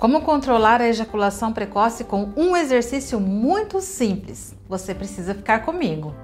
Como 0.00 0.22
controlar 0.22 0.80
a 0.80 0.88
ejaculação 0.88 1.52
precoce 1.52 2.04
com 2.04 2.32
um 2.34 2.56
exercício 2.56 3.20
muito 3.20 3.82
simples? 3.82 4.54
Você 4.66 4.94
precisa 4.94 5.34
ficar 5.34 5.58
comigo. 5.58 6.14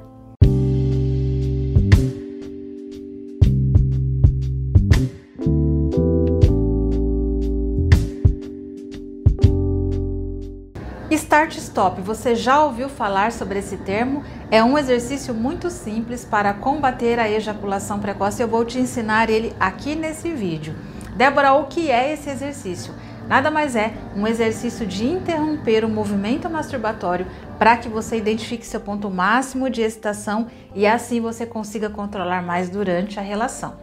Start 11.10 11.58
Stop, 11.58 12.00
você 12.00 12.34
já 12.34 12.64
ouviu 12.64 12.88
falar 12.88 13.30
sobre 13.30 13.58
esse 13.58 13.76
termo? 13.76 14.24
É 14.50 14.64
um 14.64 14.78
exercício 14.78 15.34
muito 15.34 15.68
simples 15.68 16.24
para 16.24 16.54
combater 16.54 17.18
a 17.18 17.30
ejaculação 17.30 18.00
precoce. 18.00 18.40
Eu 18.40 18.48
vou 18.48 18.64
te 18.64 18.78
ensinar 18.78 19.28
ele 19.28 19.54
aqui 19.60 19.94
nesse 19.94 20.30
vídeo. 20.30 20.74
Débora, 21.14 21.52
o 21.54 21.66
que 21.66 21.90
é 21.90 22.12
esse 22.12 22.30
exercício? 22.30 22.94
Nada 23.26 23.50
mais 23.50 23.74
é 23.74 23.92
um 24.14 24.24
exercício 24.24 24.86
de 24.86 25.04
interromper 25.04 25.84
o 25.84 25.88
movimento 25.88 26.48
masturbatório 26.48 27.26
para 27.58 27.76
que 27.76 27.88
você 27.88 28.16
identifique 28.16 28.64
seu 28.64 28.80
ponto 28.80 29.10
máximo 29.10 29.68
de 29.68 29.82
excitação 29.82 30.46
e 30.74 30.86
assim 30.86 31.20
você 31.20 31.44
consiga 31.44 31.90
controlar 31.90 32.40
mais 32.40 32.70
durante 32.70 33.18
a 33.18 33.22
relação. 33.22 33.74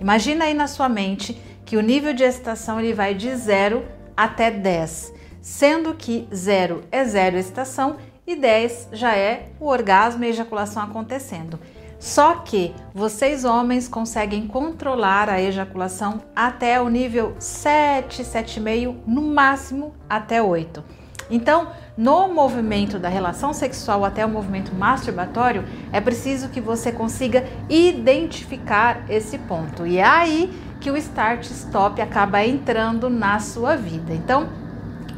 Imagina 0.00 0.44
aí 0.44 0.54
na 0.54 0.68
sua 0.68 0.88
mente 0.88 1.40
que 1.64 1.76
o 1.76 1.82
nível 1.82 2.14
de 2.14 2.22
excitação 2.22 2.78
ele 2.78 2.94
vai 2.94 3.12
de 3.12 3.34
0 3.34 3.84
até 4.16 4.52
10, 4.52 5.12
sendo 5.40 5.94
que 5.94 6.28
0 6.32 6.84
é 6.92 7.04
zero 7.04 7.36
excitação 7.36 7.96
e 8.24 8.36
10 8.36 8.90
já 8.92 9.16
é 9.16 9.48
o 9.58 9.66
orgasmo 9.66 10.22
e 10.22 10.28
a 10.28 10.30
ejaculação 10.30 10.80
acontecendo. 10.80 11.58
Só 12.02 12.34
que 12.34 12.74
vocês 12.92 13.44
homens 13.44 13.86
conseguem 13.86 14.48
controlar 14.48 15.30
a 15.30 15.40
ejaculação 15.40 16.20
até 16.34 16.80
o 16.80 16.88
nível 16.88 17.36
7, 17.38 18.24
7,5, 18.24 18.96
no 19.06 19.22
máximo 19.22 19.94
até 20.10 20.42
8. 20.42 20.82
Então, 21.30 21.68
no 21.96 22.26
movimento 22.26 22.98
da 22.98 23.08
relação 23.08 23.52
sexual 23.52 24.04
até 24.04 24.26
o 24.26 24.28
movimento 24.28 24.74
masturbatório, 24.74 25.64
é 25.92 26.00
preciso 26.00 26.48
que 26.48 26.60
você 26.60 26.90
consiga 26.90 27.46
identificar 27.70 29.08
esse 29.08 29.38
ponto. 29.38 29.86
E 29.86 29.98
é 29.98 30.04
aí 30.04 30.52
que 30.80 30.90
o 30.90 30.96
start 30.96 31.48
stop 31.52 32.02
acaba 32.02 32.44
entrando 32.44 33.08
na 33.08 33.38
sua 33.38 33.76
vida. 33.76 34.12
Então, 34.12 34.48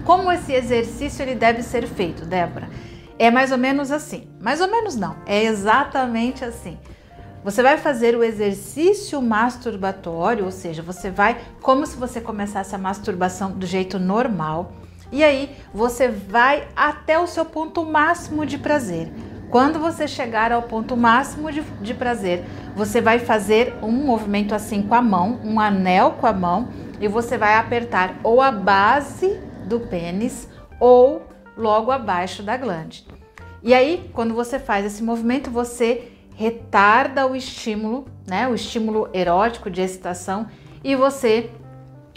como 0.05 0.31
esse 0.31 0.53
exercício 0.53 1.23
ele 1.23 1.35
deve 1.35 1.63
ser 1.63 1.87
feito, 1.87 2.27
Débora? 2.27 2.64
É 3.19 3.31
mais 3.31 3.53
ou 3.53 3.59
menos 3.59 3.91
assim. 3.91 4.29
Mais 4.41 4.61
ou 4.61 4.69
menos 4.69 4.97
não, 4.97 5.17
é 5.27 5.45
exatamente 5.45 6.45
assim. 6.45 6.79
Você 7.45 7.63
vai 7.63 7.77
fazer 7.77 8.17
o 8.17 8.25
exercício 8.25 9.21
masturbatório, 9.21 10.47
ou 10.47 10.51
seja, 10.51 10.83
você 10.83 11.11
vai 11.11 11.39
como 11.61 11.87
se 11.87 11.97
você 11.97 12.21
começasse 12.21 12.75
a 12.75 12.79
masturbação 12.79 13.53
do 13.53 13.67
jeito 13.67 13.99
normal. 13.99 14.73
E 15.13 15.23
aí 15.23 15.55
você 15.73 16.09
vai 16.09 16.67
até 16.75 17.19
o 17.19 17.27
seu 17.27 17.45
ponto 17.45 17.85
máximo 17.85 18.47
de 18.47 18.57
prazer. 18.57 19.13
Quando 19.51 19.79
você 19.79 20.09
chegar 20.09 20.51
ao 20.51 20.63
ponto 20.63 20.97
máximo 20.97 21.53
de, 21.53 21.61
de 21.81 21.95
prazer, 21.95 22.43
você 22.75 23.01
vai 23.01 23.19
fazer 23.19 23.75
um 23.83 23.93
movimento 23.93 24.55
assim 24.55 24.83
com 24.83 24.95
a 24.95 25.03
mão, 25.03 25.39
um 25.45 25.61
anel 25.61 26.13
com 26.13 26.27
a 26.27 26.33
mão, 26.33 26.71
e 26.99 27.07
você 27.07 27.37
vai 27.37 27.55
apertar 27.57 28.17
ou 28.25 28.41
a 28.41 28.51
base 28.51 29.39
do 29.67 29.79
pênis 29.79 30.49
ou 30.81 31.23
logo 31.57 31.91
abaixo 31.91 32.43
da 32.43 32.57
glande. 32.57 33.07
E 33.63 33.73
aí, 33.73 34.11
quando 34.13 34.35
você 34.35 34.59
faz 34.59 34.85
esse 34.85 35.03
movimento, 35.03 35.51
você 35.51 36.13
retarda 36.37 37.27
o 37.27 37.35
estímulo, 37.35 38.07
né? 38.27 38.49
O 38.49 38.55
estímulo 38.55 39.09
erótico 39.13 39.71
de 39.71 39.81
excitação 39.81 40.47
e 40.83 40.95
você 40.95 41.51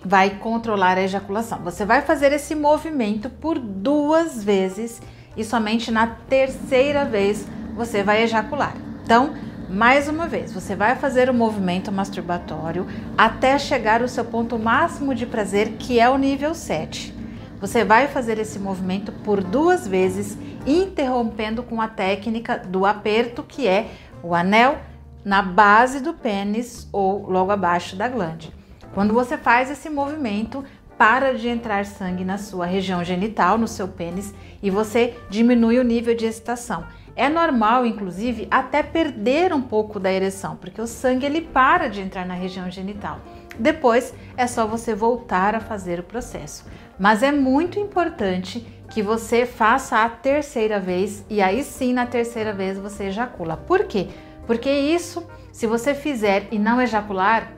vai 0.04 0.32
controlar 0.32 0.98
a 0.98 1.04
ejaculação. 1.04 1.60
Você 1.60 1.86
vai 1.86 2.02
fazer 2.02 2.32
esse 2.32 2.56
movimento 2.56 3.30
por 3.30 3.60
duas 3.60 4.44
vezes 4.44 5.02
e 5.36 5.44
somente 5.44 5.92
na 5.92 6.08
terceira 6.08 7.06
vez 7.06 7.48
você 7.76 8.04
vai 8.04 8.24
ejacular. 8.24 8.76
Então, 9.04 9.34
mais 9.70 10.08
uma 10.08 10.28
vez, 10.28 10.52
você 10.52 10.76
vai 10.76 10.96
fazer 10.96 11.30
o 11.30 11.34
movimento 11.34 11.92
masturbatório 11.92 12.88
até 13.18 13.58
chegar 13.60 14.02
ao 14.02 14.08
seu 14.08 14.26
ponto 14.26 14.58
máximo 14.58 15.14
de 15.14 15.26
prazer, 15.26 15.74
que 15.74 16.00
é 16.00 16.10
o 16.10 16.18
nível 16.18 16.56
7. 16.56 17.17
Você 17.60 17.84
vai 17.84 18.08
fazer 18.08 18.38
esse 18.38 18.60
movimento 18.60 19.12
por 19.12 19.44
duas 19.44 19.88
vezes, 19.88 20.38
interrompendo 20.66 21.64
com 21.64 21.82
a 21.82 21.88
técnica 21.88 22.58
do 22.58 22.86
aperto, 22.86 23.42
que 23.42 23.68
é 23.68 23.90
o 24.22 24.36
anel 24.36 24.78
na 25.26 25.42
base 25.42 26.00
do 26.00 26.14
pênis 26.14 26.88
ou 26.92 27.28
logo 27.30 27.52
abaixo 27.52 27.96
da 27.96 28.08
glande. 28.08 28.54
Quando 28.94 29.14
você 29.14 29.38
faz 29.38 29.72
esse 29.72 29.90
movimento, 29.90 30.64
para 30.98 31.34
de 31.34 31.48
entrar 31.48 31.86
sangue 31.86 32.24
na 32.24 32.38
sua 32.38 32.66
região 32.66 33.04
genital, 33.04 33.58
no 33.58 33.68
seu 33.68 33.88
pênis, 33.88 34.34
e 34.62 34.70
você 34.70 35.16
diminui 35.30 35.78
o 35.80 35.84
nível 35.84 36.16
de 36.16 36.26
excitação. 36.26 36.86
É 37.16 37.30
normal, 37.30 37.86
inclusive, 37.86 38.48
até 38.52 38.84
perder 38.84 39.52
um 39.52 39.62
pouco 39.62 40.00
da 40.00 40.12
ereção, 40.12 40.56
porque 40.56 40.82
o 40.82 40.88
sangue 40.88 41.26
ele 41.26 41.42
para 41.42 41.88
de 41.88 42.02
entrar 42.02 42.26
na 42.26 42.36
região 42.36 42.70
genital. 42.70 43.20
Depois 43.58 44.14
é 44.36 44.46
só 44.46 44.68
você 44.68 44.94
voltar 44.94 45.56
a 45.56 45.60
fazer 45.60 46.00
o 46.00 46.04
processo. 46.04 46.64
Mas 47.00 47.22
é 47.22 47.32
muito 47.32 47.80
importante 47.80 48.66
que 48.90 49.02
você 49.02 49.46
faça 49.46 50.04
a 50.04 50.10
terceira 50.10 50.80
vez 50.80 51.26
e 51.30 51.42
aí 51.42 51.64
sim 51.64 51.94
na 51.94 52.06
terceira 52.06 52.54
vez 52.54 52.78
você 52.78 53.06
ejacula. 53.06 53.58
Por 53.58 53.86
quê? 53.86 54.08
Porque 54.46 54.72
isso, 54.72 55.24
se 55.52 55.68
você 55.68 55.94
fizer 55.94 56.48
e 56.52 56.58
não 56.58 56.82
ejacular, 56.82 57.52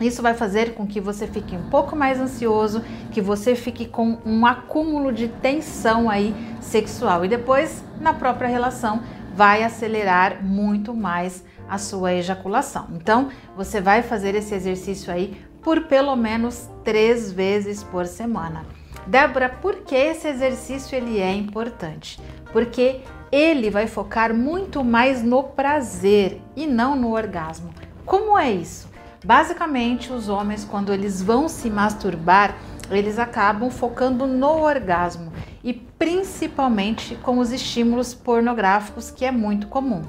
isso 0.00 0.20
vai 0.20 0.34
fazer 0.34 0.74
com 0.74 0.86
que 0.86 1.00
você 1.00 1.26
fique 1.26 1.54
um 1.54 1.70
pouco 1.70 1.94
mais 1.94 2.20
ansioso, 2.20 2.82
que 3.12 3.20
você 3.20 3.54
fique 3.54 3.86
com 3.86 4.18
um 4.26 4.44
acúmulo 4.44 5.12
de 5.12 5.28
tensão 5.28 6.10
aí 6.10 6.34
sexual 6.60 7.24
e 7.24 7.28
depois 7.28 7.84
na 8.00 8.12
própria 8.12 8.48
relação 8.48 9.02
vai 9.34 9.62
acelerar 9.62 10.44
muito 10.44 10.92
mais 10.92 11.44
a 11.68 11.78
sua 11.78 12.12
ejaculação. 12.12 12.88
Então, 12.92 13.30
você 13.56 13.80
vai 13.80 14.02
fazer 14.02 14.34
esse 14.34 14.54
exercício 14.54 15.12
aí 15.12 15.40
por 15.64 15.84
pelo 15.84 16.14
menos 16.14 16.68
três 16.84 17.32
vezes 17.32 17.82
por 17.82 18.06
semana. 18.06 18.66
Débora, 19.06 19.48
por 19.48 19.76
que 19.76 19.94
esse 19.94 20.28
exercício 20.28 20.94
ele 20.94 21.18
é 21.18 21.32
importante? 21.32 22.20
Porque 22.52 23.00
ele 23.32 23.70
vai 23.70 23.86
focar 23.86 24.32
muito 24.32 24.84
mais 24.84 25.22
no 25.22 25.42
prazer 25.42 26.40
e 26.54 26.66
não 26.66 26.94
no 26.94 27.12
orgasmo. 27.12 27.70
Como 28.04 28.38
é 28.38 28.52
isso? 28.52 28.88
Basicamente, 29.24 30.12
os 30.12 30.28
homens, 30.28 30.64
quando 30.64 30.92
eles 30.92 31.22
vão 31.22 31.48
se 31.48 31.70
masturbar, 31.70 32.56
eles 32.90 33.18
acabam 33.18 33.70
focando 33.70 34.26
no 34.26 34.62
orgasmo 34.62 35.32
e 35.62 35.72
principalmente 35.72 37.16
com 37.16 37.38
os 37.38 37.50
estímulos 37.50 38.12
pornográficos, 38.12 39.10
que 39.10 39.24
é 39.24 39.30
muito 39.30 39.66
comum. 39.68 40.02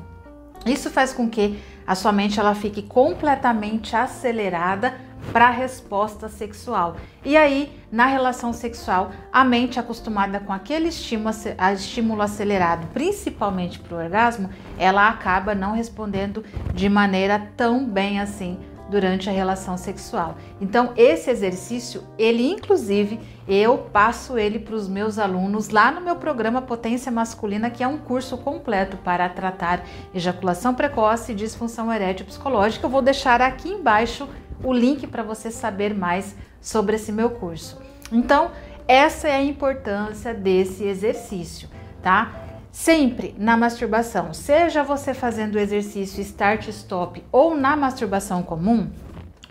Isso 0.65 0.89
faz 0.89 1.13
com 1.13 1.29
que 1.29 1.57
a 1.87 1.95
sua 1.95 2.11
mente 2.11 2.39
ela 2.39 2.55
fique 2.55 2.81
completamente 2.81 3.95
acelerada 3.95 4.95
para 5.31 5.47
a 5.47 5.51
resposta 5.51 6.29
sexual. 6.29 6.97
E 7.23 7.35
aí, 7.35 7.71
na 7.91 8.05
relação 8.05 8.53
sexual, 8.53 9.11
a 9.31 9.43
mente 9.43 9.79
acostumada 9.79 10.39
com 10.39 10.53
aquele 10.53 10.89
estímulo, 10.89 12.21
acelerado, 12.21 12.87
principalmente 12.93 13.79
para 13.79 13.95
o 13.95 13.99
orgasmo, 13.99 14.49
ela 14.77 15.09
acaba 15.09 15.55
não 15.55 15.73
respondendo 15.73 16.43
de 16.73 16.87
maneira 16.89 17.51
tão 17.55 17.85
bem 17.85 18.19
assim 18.19 18.57
durante 18.87 19.27
a 19.27 19.33
relação 19.33 19.77
sexual. 19.77 20.37
Então, 20.61 20.93
esse 20.95 21.29
exercício, 21.29 22.03
ele 22.19 22.47
inclusive, 22.51 23.19
eu 23.47 23.79
passo 23.79 24.37
ele 24.37 24.59
para 24.59 24.75
os 24.75 24.87
meus 24.87 25.17
alunos 25.17 25.69
lá 25.69 25.91
no 25.91 26.01
meu 26.01 26.15
programa 26.17 26.61
Potência 26.61 27.11
Masculina, 27.11 27.69
que 27.69 27.83
é 27.83 27.87
um 27.87 27.97
curso 27.97 28.37
completo 28.37 28.95
para 28.97 29.27
tratar 29.27 29.83
ejaculação 30.13 30.75
precoce 30.75 31.31
e 31.31 31.35
disfunção 31.35 31.91
erétil 31.91 32.27
psicológica. 32.27 32.85
Eu 32.85 32.89
vou 32.89 33.01
deixar 33.01 33.41
aqui 33.41 33.69
embaixo 33.69 34.29
o 34.65 34.73
link 34.73 35.05
para 35.07 35.23
você 35.23 35.51
saber 35.51 35.93
mais 35.93 36.35
sobre 36.59 36.95
esse 36.95 37.11
meu 37.11 37.29
curso. 37.29 37.79
Então, 38.11 38.51
essa 38.87 39.27
é 39.27 39.35
a 39.35 39.43
importância 39.43 40.33
desse 40.33 40.83
exercício, 40.83 41.69
tá? 42.01 42.41
Sempre 42.71 43.33
na 43.37 43.55
masturbação, 43.55 44.33
seja 44.33 44.83
você 44.83 45.13
fazendo 45.13 45.55
o 45.55 45.59
exercício 45.59 46.21
start 46.21 46.67
stop 46.67 47.23
ou 47.31 47.55
na 47.55 47.75
masturbação 47.75 48.43
comum, 48.43 48.89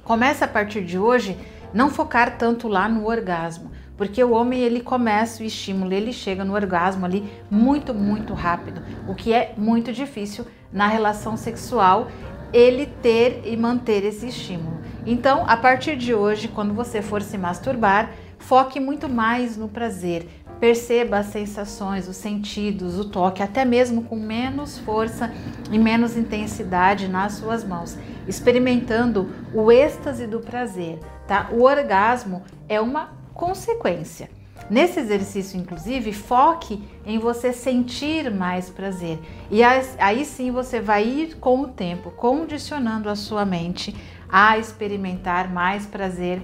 comece 0.02 0.44
a 0.44 0.49
partir 0.49 0.84
de 0.84 0.99
hoje 0.99 1.38
não 1.72 1.90
focar 1.90 2.37
tanto 2.37 2.69
lá 2.69 2.88
no 2.88 3.08
orgasmo, 3.08 3.70
porque 3.96 4.22
o 4.22 4.32
homem 4.32 4.60
ele 4.60 4.81
começa 4.81 5.43
o 5.43 5.46
estímulo, 5.46 5.93
ele 5.93 6.12
chega 6.12 6.44
no 6.44 6.55
orgasmo 6.55 7.06
ali 7.06 7.28
muito, 7.50 7.94
muito 7.94 8.34
rápido, 8.34 8.82
o 9.08 9.14
que 9.14 9.32
é 9.32 9.55
muito 9.56 9.93
difícil 9.93 10.46
na 10.72 10.87
relação 10.87 11.37
sexual 11.37 12.08
ele 12.52 12.87
ter 12.87 13.43
e 13.44 13.56
manter 13.56 14.05
esse 14.05 14.28
estímulo. 14.28 14.83
Então, 15.06 15.45
a 15.47 15.56
partir 15.56 15.97
de 15.97 16.15
hoje, 16.15 16.49
quando 16.49 16.73
você 16.73 17.03
for 17.03 17.21
se 17.21 17.37
masturbar, 17.37 18.11
foque 18.39 18.81
muito 18.81 19.09
mais 19.09 19.56
no 19.56 19.69
prazer. 19.69 20.27
Perceba 20.59 21.19
as 21.19 21.27
sensações, 21.27 22.09
os 22.09 22.17
sentidos, 22.17 22.99
o 22.99 23.05
toque, 23.05 23.43
até 23.43 23.65
mesmo 23.65 24.05
com 24.05 24.17
menos 24.17 24.79
força 24.79 25.31
e 25.71 25.79
menos 25.79 26.17
intensidade 26.17 27.06
nas 27.09 27.35
suas 27.35 27.65
mãos, 27.65 27.99
experimentando 28.27 29.29
o 29.53 29.71
êxtase 29.71 30.27
do 30.27 30.41
prazer, 30.41 30.99
tá? 31.27 31.49
O 31.53 31.62
orgasmo 31.62 32.43
é 32.69 32.81
uma 32.81 33.11
consequência. 33.35 34.31
Nesse 34.71 34.99
exercício, 34.99 35.61
inclusive, 35.61 36.12
foque 36.12 36.83
em 37.05 37.19
você 37.19 37.53
sentir 37.53 38.31
mais 38.31 38.71
prazer. 38.71 39.19
E 39.51 39.62
aí 39.62 40.25
sim 40.25 40.51
você 40.51 40.81
vai 40.81 41.05
ir 41.05 41.37
com 41.37 41.61
o 41.61 41.69
tempo 41.69 42.11
condicionando 42.11 43.11
a 43.11 43.17
sua 43.17 43.45
mente 43.45 43.95
a 44.29 44.56
experimentar 44.56 45.53
mais 45.53 45.85
prazer 45.85 46.43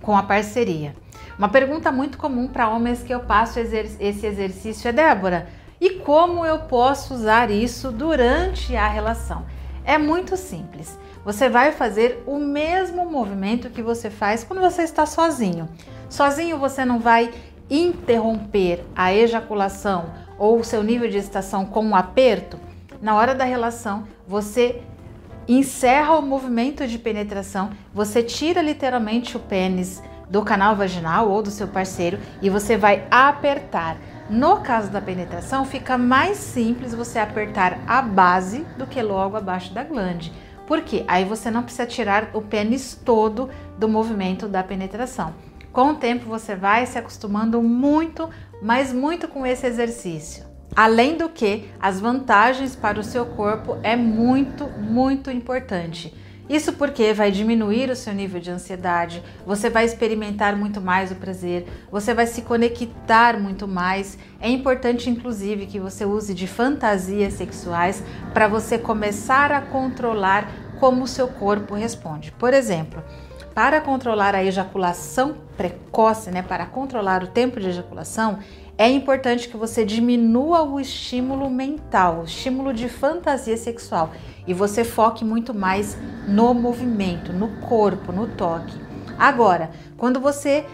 com 0.00 0.16
a 0.16 0.22
parceria. 0.22 0.94
Uma 1.36 1.48
pergunta 1.48 1.90
muito 1.90 2.18
comum 2.18 2.46
para 2.46 2.68
homens 2.68 3.02
que 3.02 3.12
eu 3.12 3.20
passo 3.20 3.58
esse 3.58 4.26
exercício 4.26 4.88
é: 4.88 4.92
Débora, 4.92 5.48
e 5.80 5.90
como 5.90 6.44
eu 6.44 6.60
posso 6.60 7.14
usar 7.14 7.50
isso 7.50 7.90
durante 7.90 8.76
a 8.76 8.86
relação? 8.86 9.44
É 9.84 9.98
muito 9.98 10.36
simples. 10.36 10.98
Você 11.24 11.48
vai 11.48 11.72
fazer 11.72 12.22
o 12.26 12.38
mesmo 12.38 13.08
movimento 13.08 13.70
que 13.70 13.82
você 13.82 14.10
faz 14.10 14.44
quando 14.44 14.60
você 14.60 14.82
está 14.82 15.04
sozinho. 15.04 15.68
Sozinho 16.08 16.58
você 16.58 16.84
não 16.84 16.98
vai 16.98 17.30
interromper 17.68 18.84
a 18.96 19.12
ejaculação 19.12 20.12
ou 20.38 20.58
o 20.58 20.64
seu 20.64 20.82
nível 20.82 21.08
de 21.08 21.18
excitação 21.18 21.64
com 21.64 21.84
um 21.84 21.94
aperto. 21.94 22.58
Na 23.00 23.14
hora 23.14 23.34
da 23.34 23.44
relação, 23.44 24.04
você 24.26 24.82
encerra 25.46 26.12
o 26.18 26.22
movimento 26.22 26.86
de 26.86 26.98
penetração, 26.98 27.70
você 27.92 28.22
tira 28.22 28.62
literalmente 28.62 29.36
o 29.36 29.40
pênis 29.40 30.02
do 30.28 30.42
canal 30.42 30.76
vaginal 30.76 31.28
ou 31.28 31.42
do 31.42 31.50
seu 31.50 31.66
parceiro 31.66 32.18
e 32.40 32.48
você 32.48 32.76
vai 32.76 33.06
apertar. 33.10 33.96
No 34.30 34.60
caso 34.60 34.92
da 34.92 35.00
penetração, 35.00 35.64
fica 35.64 35.98
mais 35.98 36.36
simples 36.36 36.94
você 36.94 37.18
apertar 37.18 37.80
a 37.84 38.00
base 38.00 38.64
do 38.78 38.86
que 38.86 39.02
logo 39.02 39.36
abaixo 39.36 39.74
da 39.74 39.82
glande. 39.82 40.32
Por 40.68 40.82
quê? 40.82 41.04
Aí 41.08 41.24
você 41.24 41.50
não 41.50 41.64
precisa 41.64 41.84
tirar 41.84 42.30
o 42.32 42.40
pênis 42.40 42.96
todo 43.04 43.50
do 43.76 43.88
movimento 43.88 44.46
da 44.46 44.62
penetração. 44.62 45.34
Com 45.72 45.90
o 45.90 45.96
tempo 45.96 46.26
você 46.26 46.54
vai 46.54 46.86
se 46.86 46.96
acostumando 46.96 47.60
muito, 47.60 48.30
mas 48.62 48.92
muito 48.92 49.26
com 49.26 49.44
esse 49.44 49.66
exercício. 49.66 50.44
Além 50.76 51.16
do 51.16 51.28
que, 51.28 51.68
as 51.80 51.98
vantagens 51.98 52.76
para 52.76 53.00
o 53.00 53.04
seu 53.04 53.26
corpo 53.26 53.78
é 53.82 53.96
muito, 53.96 54.68
muito 54.78 55.28
importante. 55.28 56.14
Isso 56.50 56.72
porque 56.72 57.12
vai 57.12 57.30
diminuir 57.30 57.90
o 57.90 57.94
seu 57.94 58.12
nível 58.12 58.40
de 58.40 58.50
ansiedade, 58.50 59.22
você 59.46 59.70
vai 59.70 59.84
experimentar 59.84 60.56
muito 60.56 60.80
mais 60.80 61.12
o 61.12 61.14
prazer, 61.14 61.64
você 61.92 62.12
vai 62.12 62.26
se 62.26 62.42
conectar 62.42 63.38
muito 63.38 63.68
mais. 63.68 64.18
É 64.40 64.50
importante, 64.50 65.08
inclusive, 65.08 65.66
que 65.66 65.78
você 65.78 66.04
use 66.04 66.34
de 66.34 66.48
fantasias 66.48 67.34
sexuais 67.34 68.02
para 68.34 68.48
você 68.48 68.76
começar 68.76 69.52
a 69.52 69.60
controlar 69.60 70.50
como 70.80 71.04
o 71.04 71.06
seu 71.06 71.28
corpo 71.28 71.76
responde. 71.76 72.32
Por 72.32 72.52
exemplo, 72.52 73.00
para 73.54 73.80
controlar 73.80 74.34
a 74.34 74.42
ejaculação 74.42 75.36
precoce, 75.56 76.32
né, 76.32 76.42
para 76.42 76.66
controlar 76.66 77.22
o 77.22 77.28
tempo 77.28 77.60
de 77.60 77.68
ejaculação, 77.68 78.40
é 78.80 78.88
importante 78.88 79.46
que 79.46 79.58
você 79.58 79.84
diminua 79.84 80.62
o 80.62 80.80
estímulo 80.80 81.50
mental, 81.50 82.20
o 82.20 82.24
estímulo 82.24 82.72
de 82.72 82.88
fantasia 82.88 83.54
sexual 83.54 84.10
e 84.46 84.54
você 84.54 84.84
foque 84.84 85.22
muito 85.22 85.52
mais 85.52 85.98
no 86.26 86.54
movimento, 86.54 87.30
no 87.30 87.60
corpo, 87.60 88.10
no 88.10 88.26
toque. 88.26 88.74
Agora, 89.18 89.70
quando 89.98 90.18
você 90.18 90.64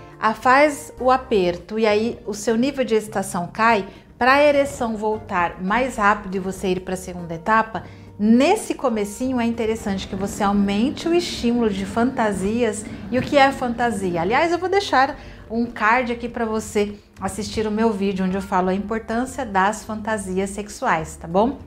faz 0.41 0.93
o 1.00 1.11
aperto 1.11 1.81
e 1.81 1.85
aí 1.85 2.17
o 2.25 2.32
seu 2.32 2.56
nível 2.56 2.85
de 2.85 2.94
excitação 2.94 3.50
cai, 3.53 3.85
para 4.17 4.35
a 4.35 4.43
ereção 4.43 4.97
voltar 4.97 5.61
mais 5.61 5.97
rápido 5.97 6.37
e 6.37 6.38
você 6.38 6.69
ir 6.69 6.81
para 6.82 6.94
a 6.94 6.97
segunda 6.97 7.35
etapa, 7.35 7.82
Nesse 8.19 8.73
comecinho 8.73 9.38
é 9.38 9.44
interessante 9.44 10.08
que 10.08 10.17
você 10.17 10.43
aumente 10.43 11.06
o 11.06 11.14
estímulo 11.14 11.69
de 11.69 11.85
fantasias. 11.85 12.82
E 13.11 13.19
o 13.19 13.23
que 13.23 13.37
é 13.37 13.53
fantasia? 13.53 14.23
Aliás, 14.23 14.50
eu 14.50 14.58
vou 14.58 14.70
deixar 14.70 15.19
um 15.50 15.66
card 15.66 16.12
aqui 16.12 16.28
para 16.28 16.44
você 16.44 16.94
assistir 17.20 17.66
o 17.66 17.70
meu 17.70 17.93
vídeo 17.93 18.25
onde 18.25 18.37
eu 18.37 18.43
falo 18.43 18.69
a 18.69 18.75
importância 18.75 19.44
das 19.44 19.84
fantasias 19.84 20.50
sexuais, 20.50 21.16
tá 21.16 21.28
bom? 21.28 21.58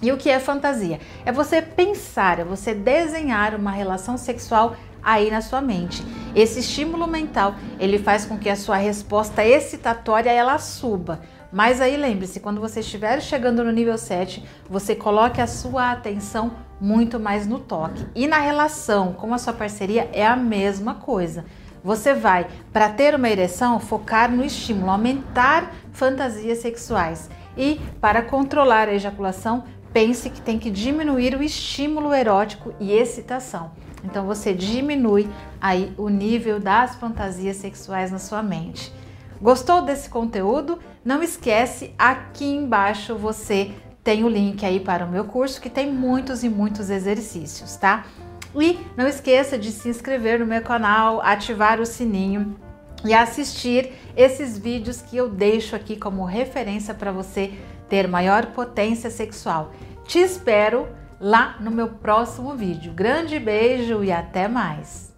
E 0.00 0.10
o 0.10 0.16
que 0.16 0.28
é 0.28 0.40
fantasia? 0.40 0.98
É 1.24 1.30
você 1.30 1.62
pensar, 1.62 2.40
é 2.40 2.44
você 2.44 2.74
desenhar 2.74 3.54
uma 3.54 3.70
relação 3.70 4.18
sexual 4.18 4.74
aí 5.02 5.30
na 5.30 5.40
sua 5.40 5.60
mente. 5.60 6.02
Esse 6.34 6.60
estímulo 6.60 7.06
mental, 7.06 7.54
ele 7.78 7.98
faz 7.98 8.24
com 8.24 8.36
que 8.36 8.48
a 8.48 8.56
sua 8.56 8.76
resposta 8.76 9.44
excitatória 9.44 10.30
ela 10.30 10.58
suba. 10.58 11.20
Mas 11.52 11.80
aí 11.80 11.96
lembre-se, 11.96 12.40
quando 12.40 12.60
você 12.60 12.80
estiver 12.80 13.20
chegando 13.20 13.62
no 13.62 13.70
nível 13.70 13.98
7, 13.98 14.42
você 14.68 14.96
coloque 14.96 15.40
a 15.40 15.46
sua 15.46 15.92
atenção 15.92 16.52
muito 16.80 17.20
mais 17.20 17.46
no 17.46 17.60
toque. 17.60 18.04
E 18.14 18.26
na 18.26 18.38
relação 18.38 19.12
com 19.12 19.32
a 19.32 19.38
sua 19.38 19.52
parceria 19.52 20.08
é 20.12 20.26
a 20.26 20.34
mesma 20.34 20.94
coisa. 20.94 21.44
Você 21.84 22.14
vai, 22.14 22.46
para 22.72 22.88
ter 22.88 23.14
uma 23.14 23.28
ereção, 23.28 23.80
focar 23.80 24.30
no 24.30 24.44
estímulo, 24.44 24.90
aumentar 24.90 25.72
fantasias 25.92 26.58
sexuais. 26.58 27.28
E 27.56 27.80
para 28.00 28.22
controlar 28.22 28.88
a 28.88 28.94
ejaculação, 28.94 29.64
pense 29.92 30.30
que 30.30 30.40
tem 30.40 30.58
que 30.58 30.70
diminuir 30.70 31.34
o 31.36 31.42
estímulo 31.42 32.14
erótico 32.14 32.72
e 32.78 32.92
excitação. 32.92 33.72
Então 34.04 34.26
você 34.26 34.52
diminui 34.52 35.28
aí 35.60 35.92
o 35.96 36.08
nível 36.08 36.58
das 36.58 36.96
fantasias 36.96 37.56
sexuais 37.56 38.10
na 38.10 38.18
sua 38.18 38.42
mente. 38.42 38.92
Gostou 39.40 39.82
desse 39.82 40.08
conteúdo? 40.08 40.78
Não 41.04 41.22
esquece, 41.22 41.92
aqui 41.98 42.44
embaixo 42.44 43.16
você 43.16 43.72
tem 44.04 44.24
o 44.24 44.28
link 44.28 44.64
aí 44.64 44.80
para 44.80 45.04
o 45.04 45.08
meu 45.08 45.24
curso 45.24 45.60
que 45.60 45.70
tem 45.70 45.92
muitos 45.92 46.42
e 46.42 46.48
muitos 46.48 46.90
exercícios, 46.90 47.76
tá? 47.76 48.04
E 48.54 48.78
não 48.96 49.06
esqueça 49.06 49.58
de 49.58 49.70
se 49.70 49.88
inscrever 49.88 50.38
no 50.40 50.46
meu 50.46 50.62
canal, 50.62 51.20
ativar 51.22 51.80
o 51.80 51.86
sininho 51.86 52.56
e 53.04 53.14
assistir 53.14 53.92
esses 54.16 54.58
vídeos 54.58 55.00
que 55.02 55.16
eu 55.16 55.28
deixo 55.28 55.74
aqui 55.74 55.96
como 55.96 56.24
referência 56.24 56.94
para 56.94 57.10
você 57.10 57.52
ter 57.88 58.06
maior 58.06 58.46
potência 58.46 59.10
sexual. 59.10 59.72
Te 60.04 60.18
espero 60.18 60.88
lá 61.20 61.56
no 61.60 61.70
meu 61.70 61.88
próximo 61.88 62.54
vídeo. 62.54 62.92
Grande 62.92 63.38
beijo 63.38 64.02
e 64.04 64.12
até 64.12 64.48
mais! 64.48 65.11